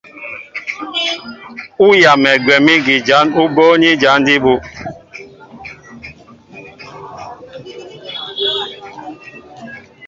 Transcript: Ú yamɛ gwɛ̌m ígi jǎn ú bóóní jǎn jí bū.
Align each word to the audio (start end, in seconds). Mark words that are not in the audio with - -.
Ú 1.85 1.87
yamɛ 2.01 2.31
gwɛ̌m 2.43 2.65
ígi 2.75 2.95
jǎn 3.07 3.27
ú 3.39 3.43
bóóní 3.55 3.89
jǎn 4.01 4.19
jí 4.25 4.35
bū. 4.43 4.53